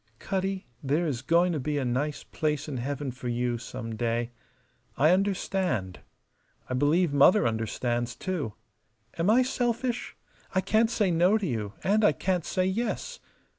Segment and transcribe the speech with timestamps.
[0.17, 4.31] "Cutty, there is going to be a nice place in heaven for you some day.
[4.97, 5.99] I understand.
[6.67, 8.53] I believe Mother understands, too.
[9.19, 10.17] Am I selfish?
[10.55, 13.19] I can't say No to you and I can't say Yes.